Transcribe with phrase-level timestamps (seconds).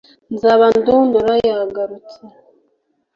[0.33, 2.15] nzaba ndundura yagarutse